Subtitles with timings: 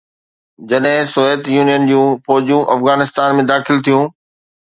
[0.69, 4.09] جڏهن Soviet Union جون فوجون افغانستان ۾ داخل ٿيون.